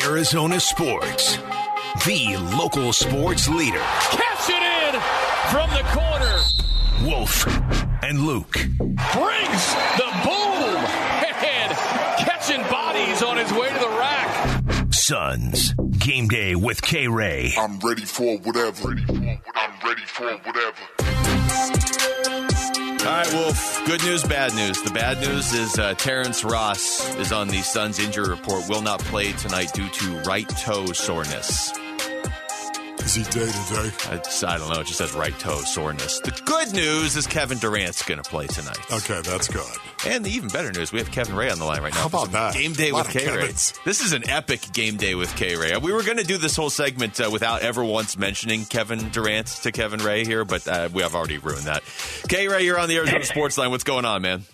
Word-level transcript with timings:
Arizona 0.00 0.58
Sports, 0.58 1.36
the 2.06 2.36
local 2.56 2.92
sports 2.92 3.48
leader. 3.48 3.78
Catch 3.78 4.48
it 4.48 4.62
in 4.94 5.00
from 5.50 5.70
the 5.70 5.82
corner. 5.92 6.38
Wolf 7.04 7.46
and 8.02 8.20
Luke. 8.20 8.52
Brings 8.52 9.64
the 9.98 10.08
boom 10.24 10.84
and 11.24 11.76
catching 12.18 12.62
bodies 12.70 13.22
on 13.22 13.36
his 13.36 13.52
way 13.52 13.68
to 13.68 13.78
the 13.78 13.88
rack. 13.88 14.92
Suns, 14.92 15.74
game 15.98 16.28
day 16.28 16.54
with 16.54 16.80
K 16.82 17.06
Ray. 17.08 17.52
I'm 17.58 17.78
ready 17.80 18.04
for 18.04 18.38
whatever. 18.38 18.88
Ready 18.88 19.04
for 19.06 19.12
what- 19.14 19.56
I'm 19.56 19.88
ready 19.88 20.02
for 20.06 20.30
whatever. 20.38 21.01
All 23.04 23.08
right, 23.08 23.32
Wolf. 23.32 23.84
Good 23.84 24.04
news, 24.04 24.22
bad 24.22 24.54
news. 24.54 24.80
The 24.80 24.92
bad 24.92 25.20
news 25.20 25.52
is 25.52 25.76
uh, 25.76 25.94
Terrence 25.94 26.44
Ross 26.44 27.12
is 27.16 27.32
on 27.32 27.48
the 27.48 27.58
Suns 27.58 27.98
injury 27.98 28.28
report. 28.28 28.68
Will 28.68 28.80
not 28.80 29.00
play 29.00 29.32
tonight 29.32 29.72
due 29.74 29.88
to 29.88 30.20
right 30.20 30.48
toe 30.48 30.86
soreness. 30.92 31.72
Is 33.12 33.16
he 33.16 33.24
day 33.24 33.44
today. 33.44 34.16
It's, 34.16 34.42
I 34.42 34.56
don't 34.56 34.72
know. 34.72 34.80
It 34.80 34.86
just 34.86 34.96
says 34.96 35.12
right 35.12 35.38
toe 35.38 35.58
soreness. 35.58 36.20
The 36.20 36.30
good 36.46 36.72
news 36.72 37.14
is 37.14 37.26
Kevin 37.26 37.58
Durant's 37.58 38.02
going 38.02 38.22
to 38.22 38.30
play 38.30 38.46
tonight. 38.46 38.78
Okay, 38.90 39.20
that's 39.20 39.48
good. 39.48 39.76
And 40.06 40.24
the 40.24 40.30
even 40.30 40.48
better 40.48 40.72
news, 40.72 40.92
we 40.92 40.98
have 40.98 41.10
Kevin 41.10 41.36
Ray 41.36 41.50
on 41.50 41.58
the 41.58 41.66
line 41.66 41.82
right 41.82 41.92
now. 41.92 42.00
How 42.00 42.06
about 42.06 42.32
that? 42.32 42.54
Game 42.54 42.72
day 42.72 42.90
with 42.90 43.10
K 43.10 43.30
Ray. 43.30 43.48
This 43.48 44.00
is 44.00 44.14
an 44.14 44.26
epic 44.30 44.72
game 44.72 44.96
day 44.96 45.14
with 45.14 45.36
K 45.36 45.56
Ray. 45.56 45.76
We 45.76 45.92
were 45.92 46.02
going 46.02 46.16
to 46.16 46.24
do 46.24 46.38
this 46.38 46.56
whole 46.56 46.70
segment 46.70 47.20
uh, 47.20 47.28
without 47.30 47.60
ever 47.60 47.84
once 47.84 48.16
mentioning 48.16 48.64
Kevin 48.64 49.10
Durant 49.10 49.48
to 49.48 49.72
Kevin 49.72 50.00
Ray 50.00 50.24
here, 50.24 50.46
but 50.46 50.66
uh, 50.66 50.88
we 50.90 51.02
have 51.02 51.14
already 51.14 51.36
ruined 51.36 51.66
that. 51.66 51.82
K 52.28 52.48
Ray, 52.48 52.64
you're 52.64 52.78
on 52.78 52.88
the 52.88 52.96
Arizona 52.96 53.24
Sports 53.26 53.58
Line. 53.58 53.70
What's 53.70 53.84
going 53.84 54.06
on, 54.06 54.22
man? 54.22 54.44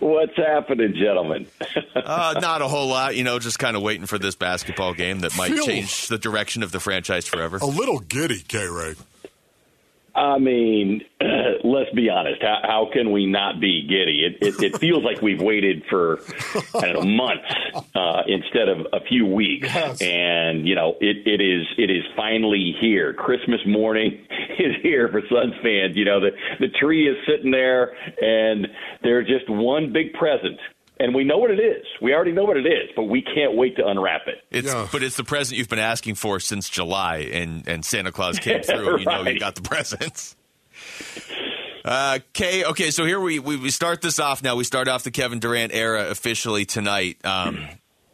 What's 0.00 0.36
happening, 0.36 0.94
gentlemen? 0.94 1.46
Uh, 1.94 2.34
not 2.40 2.62
a 2.62 2.66
whole 2.66 2.88
lot, 2.88 3.14
you 3.14 3.22
know, 3.24 3.38
just 3.38 3.58
kind 3.58 3.76
of 3.76 3.82
waiting 3.82 4.06
for 4.06 4.18
this 4.18 4.34
basketball 4.34 4.94
game 4.94 5.20
that 5.20 5.36
might 5.36 5.52
Feel- 5.52 5.64
change 5.66 6.08
the 6.08 6.18
direction 6.18 6.62
of 6.62 6.72
the 6.72 6.80
franchise 6.80 7.26
forever. 7.26 7.58
A 7.58 7.66
little 7.66 7.98
giddy, 8.00 8.40
K 8.40 8.66
Ray. 8.66 8.94
I 10.14 10.38
mean, 10.38 11.04
let's 11.70 11.90
be 11.94 12.08
honest. 12.10 12.42
How, 12.42 12.58
how 12.62 12.88
can 12.92 13.12
we 13.12 13.26
not 13.26 13.60
be 13.60 13.82
giddy? 13.88 14.24
It, 14.26 14.46
it, 14.46 14.62
it 14.74 14.78
feels 14.80 15.04
like 15.04 15.22
we've 15.22 15.40
waited 15.40 15.84
for 15.88 16.20
I 16.74 16.92
don't 16.92 17.04
know 17.06 17.16
months 17.16 17.86
uh, 17.94 18.22
instead 18.26 18.68
of 18.68 18.86
a 18.92 19.00
few 19.08 19.26
weeks, 19.26 19.68
Yes. 19.72 20.02
and 20.02 20.66
you 20.66 20.74
know 20.74 20.96
it, 21.00 21.26
it 21.26 21.40
is 21.40 21.66
it 21.78 21.90
is 21.90 22.02
finally 22.16 22.74
here. 22.80 23.12
Christmas 23.14 23.60
morning 23.66 24.26
is 24.58 24.74
here 24.82 25.08
for 25.08 25.20
Suns 25.30 25.54
fans. 25.62 25.96
You 25.96 26.04
know 26.04 26.20
the 26.20 26.30
the 26.58 26.68
tree 26.80 27.08
is 27.08 27.16
sitting 27.26 27.50
there, 27.50 27.94
and 28.20 28.66
there's 29.02 29.26
just 29.26 29.48
one 29.48 29.92
big 29.92 30.12
present. 30.14 30.58
And 31.02 31.14
we 31.14 31.24
know 31.24 31.38
what 31.38 31.50
it 31.50 31.58
is. 31.58 31.82
We 32.02 32.12
already 32.12 32.32
know 32.32 32.44
what 32.44 32.58
it 32.58 32.66
is, 32.66 32.90
but 32.94 33.04
we 33.04 33.22
can't 33.22 33.56
wait 33.56 33.74
to 33.76 33.86
unwrap 33.86 34.22
it. 34.26 34.34
It's, 34.50 34.66
Yeah. 34.68 34.86
But 34.92 35.02
it's 35.02 35.16
the 35.16 35.24
present 35.24 35.56
you've 35.56 35.70
been 35.70 35.78
asking 35.78 36.16
for 36.16 36.38
since 36.40 36.68
July, 36.68 37.20
and, 37.32 37.66
and 37.66 37.82
Santa 37.86 38.12
Claus 38.12 38.38
came 38.38 38.60
through. 38.62 38.96
and 38.96 39.00
You 39.00 39.06
know 39.06 39.22
you 39.26 39.38
got 39.40 39.54
the 39.54 39.62
presents. 39.62 40.36
Uh, 41.84 42.18
Kay, 42.32 42.64
okay, 42.64 42.90
so 42.90 43.04
here 43.04 43.20
we, 43.20 43.38
we, 43.38 43.56
we 43.56 43.70
start 43.70 44.02
this 44.02 44.18
off 44.18 44.42
now. 44.42 44.56
We 44.56 44.64
start 44.64 44.88
off 44.88 45.02
the 45.02 45.10
Kevin 45.10 45.38
Durant 45.38 45.72
era 45.72 46.08
officially 46.08 46.64
tonight. 46.64 47.24
Um, 47.24 47.66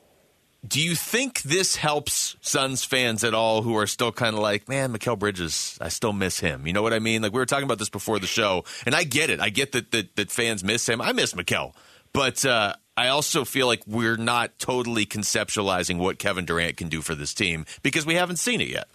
do 0.67 0.81
you 0.81 0.95
think 0.95 1.42
this 1.42 1.77
helps 1.77 2.36
Suns 2.41 2.84
fans 2.84 3.25
at 3.25 3.34
all 3.34 3.62
who 3.62 3.77
are 3.77 3.86
still 3.86 4.12
kind 4.12 4.34
of 4.34 4.42
like, 4.42 4.69
man, 4.69 4.92
Mikal 4.92 5.19
Bridges, 5.19 5.78
I 5.81 5.89
still 5.89 6.12
miss 6.12 6.41
him? 6.41 6.67
You 6.67 6.73
know 6.73 6.83
what 6.83 6.92
I 6.92 6.98
mean? 6.98 7.23
Like, 7.23 7.33
we 7.33 7.39
were 7.39 7.47
talking 7.47 7.64
about 7.64 7.78
this 7.78 7.91
before 7.91 8.19
the 8.19 8.27
show, 8.27 8.64
and 8.84 8.95
I 8.95 9.05
get 9.05 9.31
it. 9.31 9.41
I 9.41 9.50
get 9.50 9.73
that, 9.73 9.91
that, 9.92 10.17
that 10.17 10.30
fans 10.30 10.62
miss 10.64 10.89
him. 10.89 11.01
I 11.01 11.12
miss 11.12 11.34
Mikal. 11.34 11.73
But 12.12 12.45
uh, 12.45 12.75
I 12.97 13.08
also 13.08 13.45
feel 13.45 13.67
like 13.67 13.83
we're 13.86 14.17
not 14.17 14.58
totally 14.58 15.05
conceptualizing 15.05 15.98
what 15.98 16.19
Kevin 16.19 16.47
Durant 16.47 16.78
can 16.78 16.89
do 16.89 17.03
for 17.03 17.14
this 17.14 17.34
team 17.34 17.67
because 17.83 18.06
we 18.06 18.14
haven't 18.14 18.36
seen 18.36 18.61
it 18.61 18.69
yet. 18.69 18.89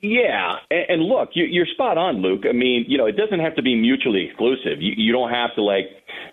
Yeah, 0.00 0.58
and, 0.70 1.02
look, 1.02 1.30
you, 1.34 1.44
you're 1.44 1.66
spot 1.66 1.98
on, 1.98 2.22
Luke. 2.22 2.44
I 2.48 2.52
mean, 2.52 2.84
you 2.86 2.98
know, 2.98 3.06
it 3.06 3.16
doesn't 3.16 3.40
have 3.40 3.56
to 3.56 3.62
be 3.62 3.74
mutually 3.74 4.26
exclusive. 4.26 4.80
You, 4.80 5.12
don't 5.12 5.30
have 5.30 5.54
to 5.56 5.62
like 5.62 5.86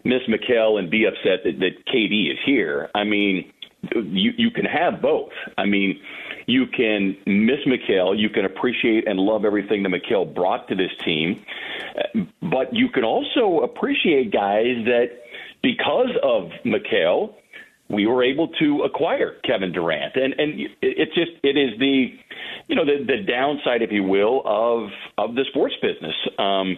miss 0.04 0.22
Mikal 0.28 0.78
and 0.78 0.90
be 0.90 1.06
upset 1.06 1.44
that, 1.44 1.60
that 1.60 1.86
KD 1.92 2.32
is 2.32 2.38
here. 2.46 2.90
I 2.94 3.04
mean, 3.06 3.52
you 3.94 4.34
you 4.38 4.52
can 4.52 4.66
have 4.66 5.02
both. 5.02 5.32
I 5.58 5.66
mean, 5.66 6.00
you 6.46 6.68
can 6.68 7.18
miss 7.26 7.60
Mikal, 7.66 8.18
you 8.20 8.30
can 8.30 8.46
appreciate 8.46 9.08
and 9.08 9.20
love 9.20 9.46
everything 9.46 9.84
that 9.84 9.90
Mikal 9.90 10.34
brought 10.34 10.68
to 10.68 10.76
this 10.76 10.92
team, 11.04 11.44
but 12.42 12.76
you 12.76 12.90
can 12.90 13.04
also 13.04 13.62
appreciate 13.62 14.32
guys 14.32 14.86
that 14.86 15.08
because 15.64 16.10
of 16.22 16.52
Mikal 16.66 17.34
we 17.90 18.06
were 18.06 18.24
able 18.24 18.48
to 18.60 18.84
acquire 18.84 19.36
Kevin 19.44 19.72
Durant, 19.72 20.16
and 20.16 20.34
and 20.38 20.60
it- 20.60 20.72
it's 20.82 21.16
just 21.16 21.32
it 21.44 21.58
is 21.58 21.78
the 21.80 22.14
you 22.68 22.76
know 22.76 22.86
the 22.86 23.04
the 23.04 23.18
downside, 23.24 23.82
if 23.82 23.92
you 23.92 24.04
will, 24.04 24.42
of 24.46 24.90
of 25.18 25.36
the 25.36 25.46
sports 25.46 25.76
business. 25.82 26.16
Um, 26.38 26.78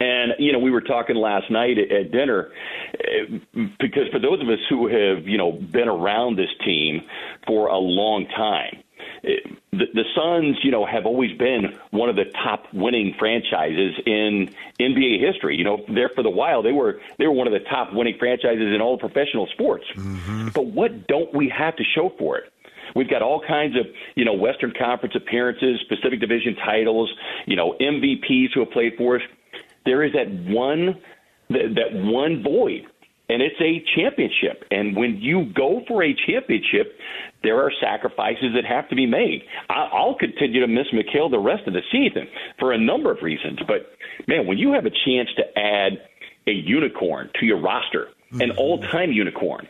and 0.00 0.32
you 0.38 0.52
know, 0.52 0.58
we 0.58 0.70
were 0.70 0.80
talking 0.80 1.16
last 1.16 1.50
night 1.50 1.78
at, 1.78 1.90
at 1.90 2.10
dinner 2.12 2.50
eh, 2.94 3.38
because 3.80 4.08
for 4.12 4.18
those 4.18 4.40
of 4.42 4.48
us 4.48 4.58
who 4.68 4.88
have 4.88 5.26
you 5.26 5.38
know 5.38 5.52
been 5.52 5.88
around 5.88 6.36
this 6.36 6.50
team 6.64 7.02
for 7.46 7.68
a 7.68 7.78
long 7.78 8.26
time, 8.26 8.82
the, 9.78 9.86
the 9.94 10.04
Suns, 10.14 10.58
you 10.62 10.70
know, 10.70 10.84
have 10.86 11.06
always 11.06 11.36
been 11.36 11.76
one 11.90 12.08
of 12.08 12.16
the 12.16 12.24
top 12.44 12.66
winning 12.72 13.14
franchises 13.18 13.94
in 14.06 14.54
NBA 14.80 15.20
history. 15.20 15.56
You 15.56 15.64
know, 15.64 15.84
there 15.88 16.10
for 16.14 16.22
the 16.22 16.30
while 16.30 16.62
they 16.62 16.72
were 16.72 17.00
they 17.18 17.26
were 17.26 17.32
one 17.32 17.46
of 17.46 17.52
the 17.52 17.66
top 17.68 17.92
winning 17.92 18.16
franchises 18.18 18.74
in 18.74 18.80
all 18.80 18.98
professional 18.98 19.46
sports. 19.48 19.84
Mm-hmm. 19.94 20.48
But 20.48 20.66
what 20.66 21.06
don't 21.06 21.32
we 21.34 21.48
have 21.56 21.76
to 21.76 21.84
show 21.84 22.12
for 22.18 22.38
it? 22.38 22.52
We've 22.94 23.10
got 23.10 23.20
all 23.20 23.42
kinds 23.46 23.76
of, 23.76 23.86
you 24.14 24.24
know, 24.24 24.32
Western 24.32 24.72
Conference 24.72 25.14
appearances, 25.14 25.82
Pacific 25.88 26.20
Division 26.20 26.56
titles, 26.56 27.12
you 27.46 27.56
know, 27.56 27.74
MVPs 27.80 28.54
who 28.54 28.60
have 28.60 28.70
played 28.70 28.94
for 28.96 29.16
us. 29.16 29.22
There 29.84 30.02
is 30.02 30.12
that 30.14 30.28
one 30.50 31.00
that, 31.50 31.74
that 31.76 31.92
one 31.92 32.42
void, 32.42 32.86
and 33.28 33.42
it's 33.42 33.60
a 33.60 33.82
championship. 33.96 34.64
And 34.70 34.96
when 34.96 35.16
you 35.16 35.46
go 35.54 35.82
for 35.88 36.02
a 36.02 36.14
championship, 36.26 36.98
there 37.42 37.60
are 37.60 37.70
sacrifices 37.80 38.54
that 38.54 38.64
have 38.64 38.88
to 38.88 38.96
be 38.96 39.06
made. 39.06 39.42
I, 39.68 39.88
I'll 39.92 40.16
continue 40.16 40.60
to 40.60 40.68
miss 40.68 40.86
Mikal 40.92 41.30
the 41.30 41.38
rest 41.38 41.66
of 41.66 41.74
the 41.74 41.82
season 41.90 42.28
for 42.58 42.72
a 42.72 42.78
number 42.78 43.10
of 43.10 43.22
reasons. 43.22 43.58
But 43.66 43.90
man, 44.26 44.46
when 44.46 44.58
you 44.58 44.72
have 44.72 44.86
a 44.86 44.90
chance 44.90 45.28
to 45.36 45.58
add 45.58 45.92
a 46.46 46.52
unicorn 46.52 47.30
to 47.40 47.46
your 47.46 47.60
roster, 47.60 48.08
an 48.32 48.38
mm-hmm. 48.38 48.58
all-time 48.58 49.12
unicorn, 49.12 49.68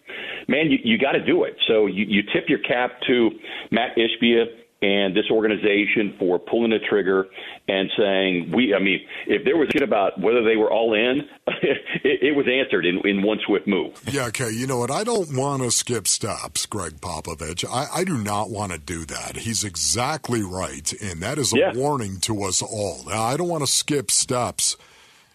man, 0.49 0.71
you, 0.71 0.79
you 0.83 0.99
got 0.99 1.13
to 1.13 1.25
do 1.25 1.45
it. 1.45 1.57
So 1.67 1.87
you, 1.87 2.05
you 2.09 2.23
tip 2.33 2.49
your 2.49 2.59
cap 2.61 2.93
to 3.07 3.31
Matt 3.71 3.97
Ishbia 3.97 4.45
and 4.83 5.17
this 5.17 5.25
organization 5.31 6.15
for 6.19 6.39
pulling 6.39 6.71
the 6.71 6.79
trigger 6.89 7.27
and 7.67 7.91
saying 7.99 8.53
we. 8.55 8.75
I 8.75 8.79
mean, 8.79 9.01
if 9.27 9.45
there 9.45 9.57
was 9.57 9.69
shit 9.73 9.83
about 9.83 10.21
whether 10.21 10.45
they 10.45 10.57
were 10.57 10.71
all 10.71 10.93
in, 10.95 11.21
it, 11.47 11.79
it 12.05 12.37
was 12.37 12.47
answered 12.47 12.85
in, 12.85 13.01
in 13.09 13.23
one 13.23 13.39
swift 13.47 13.67
move. 13.67 13.93
Yeah, 14.11 14.27
okay. 14.27 14.51
You 14.51 14.67
know 14.67 14.79
what? 14.79 14.91
I 14.91 15.03
don't 15.05 15.35
want 15.37 15.63
to 15.63 15.71
skip 15.71 16.07
steps, 16.07 16.67
Gregg 16.67 17.01
Popovich. 17.01 17.65
I, 17.69 18.01
I 18.01 18.05
do 18.05 18.19
not 18.19 18.51
want 18.51 18.73
to 18.73 18.79
do 18.79 19.05
that. 19.07 19.37
He's 19.39 19.65
exactly 19.65 20.43
right. 20.43 20.93
And 21.03 21.21
that 21.23 21.39
is 21.39 21.55
a 21.55 21.59
Yeah. 21.59 21.73
warning 21.75 22.21
to 22.21 22.43
us 22.45 22.61
all. 22.61 23.03
Now, 23.09 23.23
I 23.23 23.37
don't 23.37 23.49
want 23.49 23.63
to 23.63 23.67
skip 23.71 24.11
steps. 24.11 24.77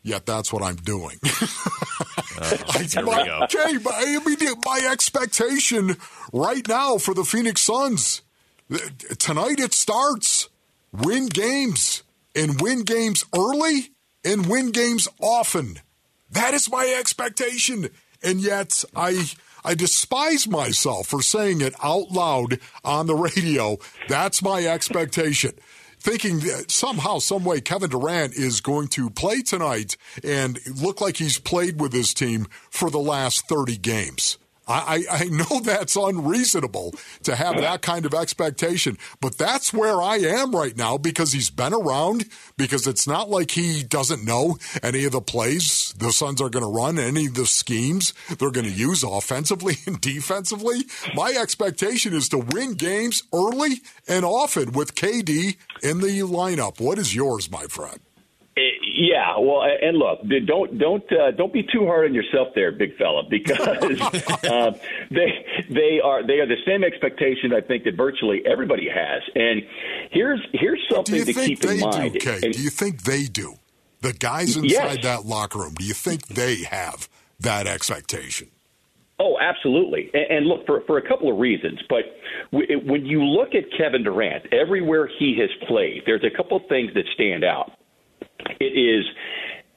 Yet 0.03 0.25
that's 0.25 0.51
what 0.53 0.61
I'm 0.63 0.75
doing. 0.77 1.17
Uh, 2.39 2.57
I- 2.69 2.83
here 2.83 3.01
we 3.05 3.11
my- 3.11 3.25
go. 3.25 3.39
Okay, 3.43 3.77
but 3.77 3.93
I 3.95 4.17
mean, 4.25 4.55
my 4.65 4.87
expectation 4.91 5.97
right 6.33 6.67
now 6.67 6.97
for 6.97 7.13
the 7.13 7.23
Phoenix 7.23 7.61
Suns 7.61 8.21
th- 8.21 8.21
tonight 9.17 9.59
it 9.59 9.73
starts. 9.73 10.49
Win 10.91 11.27
games 11.27 12.03
and 12.35 12.59
win 12.61 12.83
games 12.83 13.25
early 13.35 13.91
and 14.25 14.47
win 14.47 14.71
games 14.71 15.07
often. 15.21 15.79
That 16.29 16.53
is 16.53 16.71
my 16.71 16.93
expectation. 16.97 17.89
And 18.23 18.41
yet 18.41 18.83
I 18.95 19.31
I 19.63 19.75
despise 19.75 20.47
myself 20.47 21.07
for 21.07 21.21
saying 21.21 21.61
it 21.61 21.75
out 21.83 22.11
loud 22.11 22.59
on 22.83 23.07
the 23.07 23.15
radio. 23.15 23.77
That's 24.07 24.41
my 24.41 24.65
expectation. 24.65 25.51
Thinking 25.99 26.39
that 26.39 26.71
somehow, 26.71 27.19
some 27.19 27.43
way, 27.43 27.61
Kevin 27.61 27.91
Durant 27.91 28.33
is 28.33 28.59
going 28.59 28.87
to 28.89 29.11
play 29.11 29.43
tonight 29.43 29.97
and 30.23 30.59
look 30.81 30.99
like 30.99 31.17
he's 31.17 31.37
played 31.37 31.79
with 31.79 31.93
his 31.93 32.15
team 32.15 32.47
for 32.71 32.89
the 32.89 32.99
last 32.99 33.47
30 33.47 33.77
games. 33.77 34.39
I, 34.71 35.03
I 35.09 35.21
I 35.21 35.23
know 35.25 35.59
that's 35.63 35.95
unreasonable 35.95 36.93
to 37.23 37.35
have 37.35 37.57
that 37.57 37.81
kind 37.81 38.05
of 38.05 38.13
expectation, 38.13 38.97
but 39.19 39.37
that's 39.37 39.73
where 39.73 40.01
I 40.01 40.17
am 40.17 40.55
right 40.55 40.75
now 40.75 40.97
because 40.97 41.33
he's 41.33 41.49
been 41.49 41.73
around, 41.73 42.25
because 42.57 42.87
it's 42.87 43.07
not 43.07 43.29
like 43.29 43.51
he 43.51 43.83
doesn't 43.83 44.25
know 44.25 44.57
any 44.81 45.05
of 45.05 45.11
the 45.11 45.21
plays 45.21 45.93
the 45.97 46.11
Suns 46.11 46.41
are 46.41 46.49
going 46.49 46.65
to 46.65 46.71
run, 46.71 46.97
any 46.97 47.27
of 47.27 47.35
the 47.35 47.45
schemes 47.45 48.13
they're 48.39 48.51
going 48.51 48.65
to 48.65 48.71
use 48.71 49.03
offensively 49.03 49.75
and 49.85 50.01
defensively. 50.01 50.85
My 51.13 51.31
expectation 51.31 52.13
is 52.13 52.29
to 52.29 52.39
win 52.39 52.73
games 52.73 53.23
early 53.33 53.81
and 54.07 54.25
often 54.25 54.71
with 54.71 54.95
KD 54.95 55.57
in 55.83 55.99
the 55.99 56.19
lineup. 56.21 56.79
What 56.79 56.97
is 56.97 57.15
yours, 57.15 57.51
my 57.51 57.63
friend? 57.63 57.99
Yeah, 59.01 59.39
well, 59.39 59.63
and 59.63 59.97
look, 59.97 60.19
don't 60.45 60.77
don't 60.77 61.11
uh, 61.11 61.31
don't 61.31 61.51
be 61.51 61.63
too 61.63 61.87
hard 61.87 62.05
on 62.05 62.13
yourself 62.13 62.49
there, 62.53 62.71
big 62.71 62.95
fella, 62.97 63.23
because 63.27 63.59
uh, 64.43 64.77
they 65.09 65.43
they 65.71 65.99
are 66.03 66.21
they 66.25 66.33
are 66.39 66.45
the 66.45 66.61
same 66.67 66.83
expectation 66.83 67.51
I 67.51 67.61
think 67.61 67.83
that 67.85 67.95
virtually 67.95 68.43
everybody 68.45 68.87
has. 68.93 69.23
And 69.33 69.63
here's 70.11 70.39
here's 70.53 70.79
something 70.87 71.25
to 71.25 71.33
keep 71.33 71.63
in 71.63 71.79
mind. 71.79 72.13
Do, 72.13 72.19
Kay? 72.19 72.41
And, 72.43 72.53
do 72.53 72.61
you 72.61 72.69
think 72.69 73.01
they 73.01 73.23
do? 73.23 73.55
The 74.01 74.13
guys 74.13 74.55
inside 74.55 74.69
yes. 74.69 75.03
that 75.03 75.25
locker 75.25 75.57
room, 75.57 75.73
do 75.73 75.83
you 75.83 75.95
think 75.95 76.27
they 76.27 76.57
have 76.57 77.09
that 77.39 77.65
expectation? 77.65 78.49
Oh, 79.17 79.37
absolutely. 79.39 80.11
And, 80.13 80.37
and 80.37 80.45
look, 80.45 80.67
for, 80.67 80.81
for 80.85 80.99
a 80.99 81.07
couple 81.07 81.31
of 81.31 81.39
reasons. 81.39 81.79
But 81.89 82.03
w- 82.51 82.79
when 82.85 83.05
you 83.05 83.23
look 83.23 83.55
at 83.55 83.63
Kevin 83.75 84.03
Durant, 84.03 84.51
everywhere 84.53 85.09
he 85.19 85.37
has 85.39 85.49
played, 85.67 86.03
there's 86.05 86.23
a 86.23 86.35
couple 86.35 86.57
of 86.57 86.63
things 86.67 86.93
that 86.93 87.05
stand 87.15 87.43
out. 87.43 87.71
It 88.61 88.77
is 88.77 89.05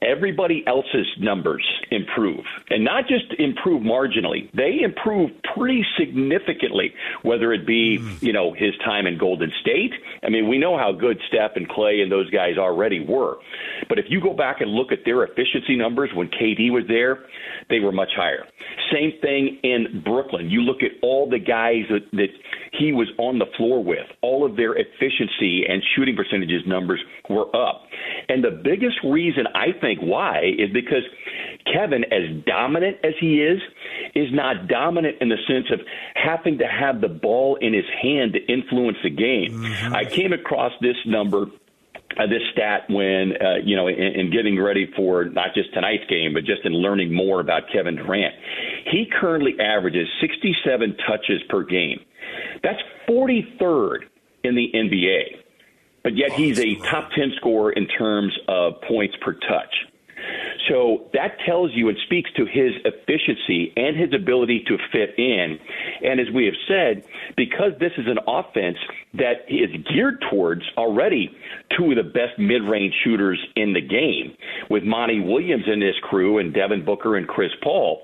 everybody 0.01 0.63
else's 0.67 1.07
numbers 1.19 1.65
improve. 1.89 2.45
And 2.69 2.83
not 2.83 3.07
just 3.07 3.33
improve 3.39 3.81
marginally 3.81 4.51
they 4.53 4.81
improve 4.83 5.31
pretty 5.55 5.85
significantly 5.97 6.93
whether 7.23 7.53
it 7.53 7.65
be 7.65 7.97
hmm. 7.97 8.17
you 8.21 8.33
know 8.33 8.53
his 8.53 8.73
time 8.83 9.07
in 9.07 9.17
golden 9.17 9.51
state. 9.61 9.93
I 10.23 10.29
mean 10.29 10.47
we 10.47 10.57
know 10.57 10.77
how 10.77 10.91
good 10.91 11.19
steph 11.27 11.51
and 11.55 11.67
Klay 11.67 12.01
and 12.01 12.11
those 12.11 12.29
guys 12.29 12.57
already 12.57 12.99
were. 12.99 13.37
But 13.89 13.99
if 13.99 14.05
you 14.09 14.21
go 14.21 14.33
back 14.33 14.61
and 14.61 14.71
look 14.71 14.91
at 14.91 14.99
their 15.05 15.23
efficiency 15.23 15.75
numbers 15.75 16.11
when 16.13 16.27
kd 16.27 16.71
was 16.71 16.83
there 16.87 17.25
they 17.69 17.79
were 17.79 17.91
much 17.91 18.11
higher 18.15 18.45
same 18.95 19.11
thing 19.21 19.59
in 19.63 20.01
brooklyn 20.05 20.49
you 20.49 20.61
look 20.61 20.81
at 20.81 20.91
all 21.01 21.29
the 21.29 21.39
guys 21.39 21.83
that, 21.89 22.07
that 22.13 22.29
he 22.71 22.93
was 22.93 23.07
on 23.17 23.39
the 23.39 23.45
floor 23.57 23.83
with 23.83 24.07
all 24.21 24.45
of 24.45 24.55
their 24.55 24.73
efficiency 24.75 25.65
and 25.67 25.83
shooting 25.95 26.15
percentages 26.15 26.61
numbers 26.65 27.03
were 27.29 27.53
up 27.55 27.83
and 28.29 28.43
the 28.43 28.61
biggest 28.63 28.95
reason 29.03 29.45
i 29.53 29.67
think 29.81 29.99
why 29.99 30.41
is 30.57 30.69
because 30.71 31.03
Kevin, 31.71 32.03
as 32.05 32.43
dominant 32.45 32.97
as 33.03 33.13
he 33.19 33.41
is, 33.41 33.59
is 34.13 34.27
not 34.31 34.67
dominant 34.67 35.17
in 35.19 35.29
the 35.29 35.37
sense 35.47 35.65
of 35.71 35.79
having 36.13 36.59
to 36.59 36.67
have 36.67 37.01
the 37.01 37.07
ball 37.07 37.57
in 37.59 37.73
his 37.73 37.85
hand 38.01 38.33
to 38.33 38.39
influence 38.51 38.97
the 39.03 39.09
game. 39.09 39.51
Mm-hmm. 39.51 39.95
I 39.95 40.05
came 40.05 40.31
across 40.31 40.73
this 40.81 40.97
number 41.05 41.47
uh, 42.17 42.27
this 42.27 42.41
stat 42.53 42.83
when 42.89 43.33
uh, 43.41 43.55
you 43.63 43.75
know 43.75 43.87
in, 43.87 43.97
in 43.97 44.31
getting 44.31 44.61
ready 44.61 44.91
for 44.95 45.25
not 45.25 45.53
just 45.53 45.73
tonight's 45.73 46.05
game, 46.09 46.33
but 46.33 46.45
just 46.45 46.63
in 46.63 46.73
learning 46.73 47.13
more 47.13 47.39
about 47.39 47.63
Kevin 47.71 47.95
Durant. 47.95 48.33
He 48.91 49.05
currently 49.19 49.55
averages 49.59 50.07
67 50.21 50.97
touches 51.07 51.41
per 51.49 51.63
game. 51.63 51.99
That's 52.63 52.81
43rd 53.09 54.05
in 54.43 54.55
the 54.55 54.71
NBA, 54.73 55.41
but 56.03 56.15
yet 56.15 56.31
he's 56.31 56.59
a 56.59 56.75
top 56.75 57.11
10 57.11 57.33
scorer 57.37 57.71
in 57.71 57.87
terms 57.87 58.37
of 58.47 58.81
points 58.87 59.15
per 59.21 59.33
touch. 59.33 59.73
So 60.69 61.09
that 61.13 61.37
tells 61.45 61.71
you 61.73 61.89
and 61.89 61.97
speaks 62.05 62.29
to 62.37 62.45
his 62.45 62.73
efficiency 62.83 63.71
and 63.75 63.95
his 63.95 64.13
ability 64.13 64.63
to 64.67 64.77
fit 64.91 65.17
in. 65.17 65.59
And 66.03 66.19
as 66.19 66.27
we 66.33 66.45
have 66.45 66.55
said, 66.67 67.03
because 67.37 67.73
this 67.79 67.91
is 67.97 68.07
an 68.07 68.19
offense 68.27 68.77
that 69.13 69.45
is 69.47 69.69
geared 69.93 70.23
towards 70.29 70.63
already 70.77 71.35
two 71.77 71.91
of 71.91 71.97
the 71.97 72.03
best 72.03 72.37
mid 72.37 72.63
range 72.63 72.93
shooters 73.03 73.39
in 73.55 73.73
the 73.73 73.81
game, 73.81 74.35
with 74.69 74.83
Monty 74.83 75.19
Williams 75.19 75.65
in 75.71 75.79
this 75.79 75.95
crew 76.01 76.39
and 76.39 76.53
Devin 76.53 76.83
Booker 76.83 77.15
and 77.15 77.27
Chris 77.27 77.51
Paul 77.63 78.01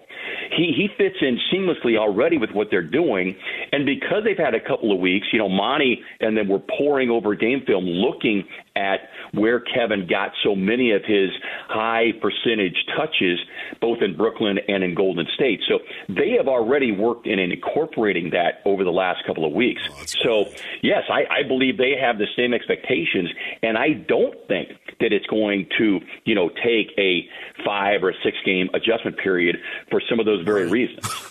he 0.51 0.73
he 0.75 0.89
fits 0.97 1.17
in 1.21 1.39
seamlessly 1.51 1.97
already 1.97 2.37
with 2.37 2.51
what 2.51 2.67
they're 2.69 2.81
doing. 2.81 3.35
And 3.71 3.85
because 3.85 4.23
they've 4.23 4.37
had 4.37 4.53
a 4.53 4.59
couple 4.59 4.91
of 4.91 4.99
weeks, 4.99 5.27
you 5.31 5.39
know, 5.39 5.49
Monty 5.49 6.01
and 6.19 6.37
then 6.37 6.47
we're 6.47 6.61
pouring 6.77 7.09
over 7.09 7.35
game 7.35 7.63
film 7.65 7.85
looking 7.85 8.43
at 8.75 9.09
where 9.41 9.59
Kevin 9.59 10.05
got 10.07 10.31
so 10.43 10.55
many 10.55 10.91
of 10.91 11.01
his 11.03 11.31
high 11.67 12.11
percentage 12.21 12.77
touches, 12.95 13.39
both 13.81 13.97
in 14.01 14.15
Brooklyn 14.15 14.59
and 14.67 14.83
in 14.83 14.93
Golden 14.93 15.25
State. 15.33 15.61
So 15.67 15.79
they 16.07 16.31
have 16.37 16.47
already 16.47 16.91
worked 16.91 17.25
in 17.25 17.39
incorporating 17.39 18.29
that 18.31 18.61
over 18.65 18.83
the 18.83 18.91
last 18.91 19.25
couple 19.25 19.43
of 19.43 19.51
weeks. 19.51 19.81
Oh, 19.89 20.03
so 20.05 20.45
yes, 20.83 21.03
I, 21.09 21.23
I 21.39 21.47
believe 21.47 21.77
they 21.77 21.95
have 21.99 22.19
the 22.19 22.27
same 22.37 22.53
expectations, 22.53 23.29
and 23.63 23.79
I 23.79 23.93
don't 23.93 24.35
think 24.47 24.69
that 24.99 25.11
it's 25.11 25.25
going 25.25 25.67
to, 25.79 25.99
you 26.25 26.35
know, 26.35 26.49
take 26.49 26.91
a 26.99 27.27
five 27.65 28.03
or 28.03 28.13
six 28.23 28.37
game 28.45 28.69
adjustment 28.75 29.17
period 29.17 29.57
for 29.89 30.01
some 30.07 30.19
of 30.19 30.27
those 30.27 30.45
very 30.45 30.69
reasons. 30.69 31.30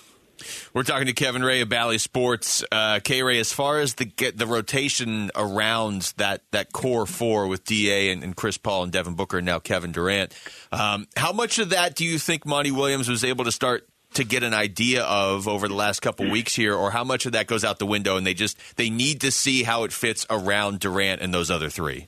We're 0.72 0.84
talking 0.84 1.06
to 1.06 1.12
Kevin 1.12 1.42
Ray 1.42 1.62
of 1.62 1.68
Bally 1.68 1.98
Sports. 1.98 2.62
Uh, 2.70 3.00
K 3.02 3.24
Ray, 3.24 3.40
as 3.40 3.52
far 3.52 3.80
as 3.80 3.94
the 3.94 4.12
the 4.36 4.46
rotation 4.46 5.30
around 5.34 6.12
that, 6.16 6.42
that 6.52 6.72
core 6.72 7.06
four 7.06 7.48
with 7.48 7.64
Da 7.64 8.12
and, 8.12 8.22
and, 8.22 8.36
Chris 8.36 8.56
Paul 8.56 8.84
and 8.84 8.92
Devin 8.92 9.14
Booker 9.14 9.38
and 9.38 9.46
now 9.46 9.58
Kevin 9.58 9.90
Durant, 9.90 10.32
um, 10.70 11.08
how 11.16 11.32
much 11.32 11.58
of 11.58 11.70
that 11.70 11.96
do 11.96 12.04
you 12.04 12.20
think 12.20 12.46
Monty 12.46 12.70
Williams 12.70 13.08
was 13.08 13.24
able 13.24 13.44
to 13.46 13.52
start 13.52 13.88
to 14.14 14.22
get 14.22 14.44
an 14.44 14.54
idea 14.54 15.02
of 15.02 15.48
over 15.48 15.66
the 15.66 15.74
last 15.74 16.02
couple 16.02 16.30
weeks 16.30 16.54
here, 16.54 16.74
or 16.74 16.92
how 16.92 17.02
much 17.02 17.26
of 17.26 17.32
that 17.32 17.48
goes 17.48 17.64
out 17.64 17.80
the 17.80 17.86
window 17.86 18.16
and 18.16 18.24
they 18.24 18.34
just 18.34 18.56
they 18.76 18.90
need 18.90 19.22
to 19.22 19.32
see 19.32 19.64
how 19.64 19.82
it 19.82 19.92
fits 19.92 20.24
around 20.30 20.78
Durant 20.78 21.20
and 21.20 21.34
those 21.34 21.50
other 21.50 21.68
three? 21.68 22.06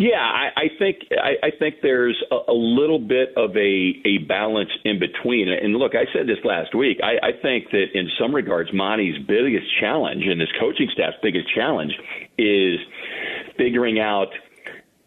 Yeah, 0.00 0.16
I, 0.16 0.48
I 0.56 0.66
think 0.78 0.96
I, 1.12 1.48
I 1.48 1.50
think 1.58 1.74
there's 1.82 2.16
a, 2.32 2.50
a 2.50 2.56
little 2.56 2.98
bit 2.98 3.36
of 3.36 3.50
a, 3.54 3.92
a 4.06 4.24
balance 4.26 4.70
in 4.86 4.98
between. 4.98 5.50
And 5.50 5.76
look, 5.76 5.92
I 5.92 6.10
said 6.16 6.26
this 6.26 6.40
last 6.42 6.74
week. 6.74 7.00
I, 7.04 7.28
I 7.28 7.30
think 7.42 7.70
that 7.72 7.92
in 7.92 8.08
some 8.18 8.34
regards, 8.34 8.70
Monty's 8.72 9.18
biggest 9.28 9.66
challenge 9.78 10.24
and 10.24 10.40
his 10.40 10.48
coaching 10.58 10.88
staff's 10.90 11.18
biggest 11.22 11.54
challenge 11.54 11.92
is 12.38 12.80
figuring 13.58 14.00
out 14.00 14.28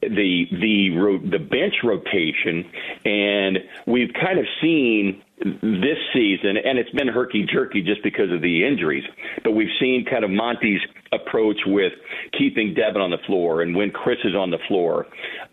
the 0.09 0.45
the 0.51 1.29
the 1.31 1.39
bench 1.39 1.75
rotation, 1.83 2.69
and 3.05 3.59
we've 3.87 4.11
kind 4.13 4.39
of 4.39 4.45
seen 4.61 5.21
this 5.43 5.97
season, 6.13 6.57
and 6.57 6.79
it's 6.79 6.89
been 6.91 7.07
herky 7.07 7.45
jerky 7.51 7.81
just 7.81 8.01
because 8.03 8.31
of 8.31 8.41
the 8.41 8.65
injuries. 8.65 9.03
But 9.43 9.51
we've 9.51 9.73
seen 9.79 10.05
kind 10.09 10.23
of 10.23 10.29
Monty's 10.29 10.79
approach 11.11 11.57
with 11.65 11.93
keeping 12.37 12.73
Devin 12.73 13.01
on 13.01 13.11
the 13.11 13.17
floor, 13.27 13.61
and 13.61 13.75
when 13.75 13.91
Chris 13.91 14.19
is 14.23 14.35
on 14.35 14.51
the 14.51 14.59
floor, 14.67 15.05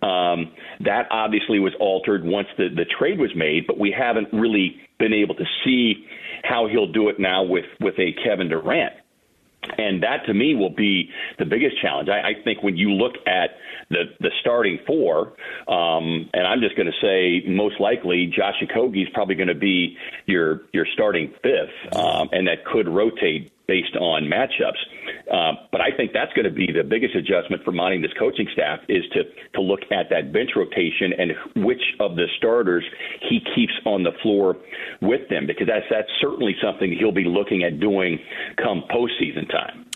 um, 0.03 0.53
that 0.81 1.09
obviously 1.11 1.59
was 1.59 1.73
altered 1.81 2.25
once 2.25 2.49
the 2.57 2.69
the 2.69 2.87
trade 2.99 3.19
was 3.19 3.31
made. 3.35 3.67
But 3.67 3.79
we 3.79 3.95
haven't 3.97 4.29
really 4.33 4.77
been 4.99 5.13
able 5.13 5.35
to 5.35 5.45
see 5.65 6.07
how 6.43 6.69
he'll 6.69 6.93
do 6.93 7.09
it 7.09 7.19
now 7.19 7.43
with 7.43 7.67
with 7.81 7.95
a 7.99 8.13
Kevin 8.25 8.49
Durant. 8.49 8.93
And 9.79 10.03
that 10.03 10.25
to 10.27 10.35
me 10.35 10.55
will 10.55 10.75
be 10.75 11.11
the 11.39 11.45
biggest 11.45 11.81
challenge. 11.81 12.09
I, 12.09 12.31
I 12.31 12.35
think 12.45 12.63
when 12.63 12.77
you 12.77 12.93
look 12.93 13.15
at 13.27 13.51
the 13.91 14.05
the 14.19 14.31
starting 14.41 14.79
four, 14.87 15.35
um, 15.69 16.31
and 16.33 16.47
I'm 16.47 16.61
just 16.61 16.77
going 16.77 16.87
to 16.87 17.01
say 17.01 17.49
most 17.49 17.81
likely 17.81 18.33
Josh 18.35 18.55
Okogie 18.63 19.03
is 19.03 19.09
probably 19.13 19.35
going 19.35 19.49
to 19.49 19.55
be 19.55 19.97
your 20.27 20.63
your 20.73 20.87
starting 20.95 21.33
fifth, 21.43 21.95
um, 21.95 22.31
and 22.33 22.49
that 22.49 22.65
could 22.65 22.89
rotate 22.89 23.53
based 23.71 23.95
on 23.95 24.27
matchups. 24.27 24.83
Uh, 25.31 25.55
but 25.71 25.81
I 25.81 25.97
think 25.97 26.11
that's 26.13 26.33
going 26.33 26.45
to 26.45 26.51
be 26.51 26.67
the 26.67 26.83
biggest 26.83 27.15
adjustment 27.15 27.63
for 27.63 27.71
Monty 27.71 27.95
and 27.95 28.05
this 28.05 28.11
coaching 28.19 28.49
staff 28.53 28.81
is 28.89 29.05
to 29.13 29.23
to 29.55 29.61
look 29.61 29.81
at 29.93 30.11
that 30.11 30.33
bench 30.33 30.51
rotation 30.57 31.15
and 31.17 31.65
which 31.65 31.83
of 32.01 32.17
the 32.17 32.27
starters 32.37 32.85
he 33.29 33.39
keeps 33.55 33.73
on 33.87 34.03
the 34.03 34.11
floor 34.23 34.57
with 35.01 35.29
them 35.31 35.47
because 35.47 35.69
that's 35.69 35.87
that's 35.89 36.11
certainly 36.21 36.57
something 36.61 36.91
he'll 36.99 37.13
be 37.13 37.25
looking 37.25 37.63
at 37.63 37.79
doing 37.79 38.19
come 38.57 38.83
postseason 38.91 39.49
time. 39.49 39.87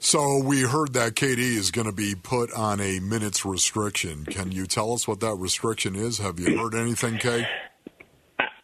So 0.00 0.42
we 0.44 0.62
heard 0.62 0.94
that 0.94 1.14
KD 1.14 1.38
is 1.38 1.70
going 1.70 1.86
to 1.86 1.92
be 1.92 2.16
put 2.20 2.52
on 2.52 2.80
a 2.80 2.98
minutes 2.98 3.44
restriction. 3.44 4.24
Can 4.24 4.50
you 4.50 4.66
tell 4.66 4.92
us 4.92 5.06
what 5.06 5.20
that 5.20 5.36
restriction 5.36 5.94
is? 5.94 6.18
Have 6.18 6.40
you 6.40 6.58
heard 6.58 6.74
anything, 6.74 7.18
Kay? 7.18 7.46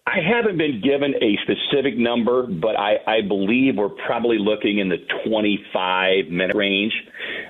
I 0.08 0.20
haven't 0.26 0.56
been 0.56 0.80
given 0.80 1.14
a 1.20 1.36
specific 1.42 1.98
number, 1.98 2.46
but 2.46 2.78
I, 2.78 2.96
I 3.06 3.20
believe 3.20 3.76
we're 3.76 3.90
probably 3.90 4.38
looking 4.38 4.78
in 4.78 4.88
the 4.88 4.96
25 5.28 6.28
minute 6.30 6.56
range. 6.56 6.94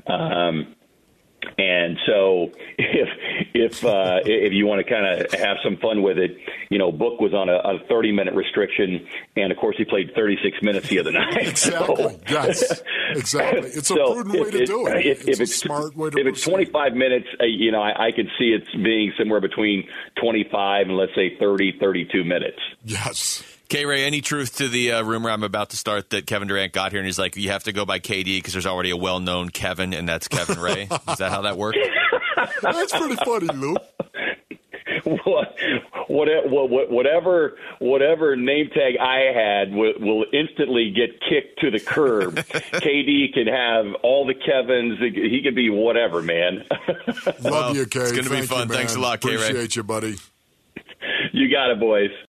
Um, 0.08 0.74
and 1.56 1.98
so, 2.06 2.50
if 2.78 3.08
if 3.54 3.84
uh, 3.84 4.20
if 4.24 4.52
you 4.52 4.66
want 4.66 4.84
to 4.84 4.92
kind 4.92 5.06
of 5.06 5.32
have 5.32 5.56
some 5.62 5.76
fun 5.76 6.02
with 6.02 6.18
it, 6.18 6.36
you 6.70 6.78
know, 6.78 6.92
Book 6.92 7.20
was 7.20 7.34
on 7.34 7.48
a, 7.48 7.56
a 7.56 7.78
30 7.88 8.12
minute 8.12 8.34
restriction, 8.34 9.06
and 9.36 9.52
of 9.52 9.58
course 9.58 9.76
he 9.76 9.84
played 9.84 10.12
36 10.14 10.62
minutes 10.62 10.88
the 10.88 10.98
other 10.98 11.12
night. 11.12 11.48
Exactly. 11.48 11.96
So, 11.96 12.20
yes. 12.28 12.82
Exactly. 13.14 13.70
It's 13.78 13.90
a 13.90 13.94
so 13.94 14.14
prudent 14.14 14.44
way 14.44 14.50
to 14.50 14.66
do 14.66 14.86
it. 14.86 15.06
If, 15.06 15.28
if 15.28 15.40
it's, 15.40 15.56
smart 15.56 15.96
way 15.96 16.10
to. 16.10 16.18
If 16.18 16.26
it's 16.26 16.42
25 16.42 16.94
minutes, 16.94 17.26
uh, 17.40 17.44
you 17.44 17.70
know, 17.70 17.80
I, 17.80 18.08
I 18.08 18.12
could 18.12 18.28
see 18.38 18.50
it 18.50 18.66
being 18.82 19.12
somewhere 19.18 19.40
between 19.40 19.88
25 20.20 20.88
and 20.88 20.96
let's 20.96 21.14
say 21.14 21.36
30, 21.38 21.78
32 21.78 22.24
minutes. 22.24 22.58
Yes. 22.84 23.57
K 23.68 23.84
Ray, 23.84 24.04
any 24.04 24.22
truth 24.22 24.56
to 24.56 24.68
the 24.68 24.92
uh, 24.92 25.02
rumor 25.02 25.30
I'm 25.30 25.42
about 25.42 25.70
to 25.70 25.76
start 25.76 26.10
that 26.10 26.26
Kevin 26.26 26.48
Durant 26.48 26.72
got 26.72 26.90
here 26.92 27.00
and 27.00 27.06
he's 27.06 27.18
like, 27.18 27.36
you 27.36 27.50
have 27.50 27.64
to 27.64 27.72
go 27.72 27.84
by 27.84 27.98
KD 27.98 28.38
because 28.38 28.54
there's 28.54 28.66
already 28.66 28.90
a 28.90 28.96
well 28.96 29.20
known 29.20 29.50
Kevin, 29.50 29.92
and 29.92 30.08
that's 30.08 30.26
Kevin 30.26 30.58
Ray? 30.58 30.82
Is 31.10 31.18
that 31.18 31.30
how 31.30 31.42
that 31.42 31.58
works? 31.58 31.78
that's 32.62 32.96
pretty 32.96 33.16
funny, 33.16 33.48
Lou. 33.48 33.76
what, 35.24 35.54
what, 36.08 36.90
whatever 36.90 37.58
whatever 37.78 38.36
name 38.36 38.70
tag 38.74 38.96
I 38.98 39.32
had 39.34 39.70
will, 39.72 39.92
will 40.00 40.24
instantly 40.32 40.90
get 40.90 41.20
kicked 41.20 41.60
to 41.60 41.70
the 41.70 41.78
curb. 41.78 42.36
KD 42.36 43.34
can 43.34 43.48
have 43.48 43.94
all 44.02 44.26
the 44.26 44.34
Kevins. 44.34 44.98
He 44.98 45.42
can 45.42 45.54
be 45.54 45.68
whatever, 45.68 46.22
man. 46.22 46.64
Love 47.42 47.76
you, 47.76 47.84
Kay. 47.84 48.00
It's 48.00 48.12
going 48.12 48.24
to 48.24 48.30
be 48.30 48.42
fun. 48.42 48.68
You, 48.68 48.74
Thanks 48.74 48.94
a 48.94 49.00
lot, 49.00 49.20
K. 49.20 49.34
Appreciate 49.34 49.76
you, 49.76 49.82
buddy. 49.82 50.16
You 51.32 51.50
got 51.50 51.70
it, 51.70 51.78
boys. 51.80 52.10